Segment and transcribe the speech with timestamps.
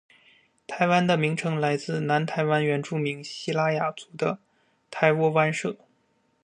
[0.65, 4.39] “台湾”名称来自于南台湾原住民西拉雅族的
[4.89, 5.77] 台窝湾社。